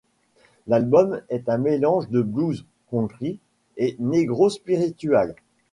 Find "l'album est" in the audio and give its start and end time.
0.65-1.47